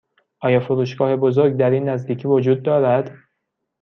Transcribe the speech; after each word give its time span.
آیا 0.39 0.59
فروشگاه 0.59 1.15
بزرگ 1.15 1.57
در 1.57 1.69
این 1.69 1.89
نزدیکی 1.89 2.27
وجود 2.27 2.63
دارد؟ 2.63 3.17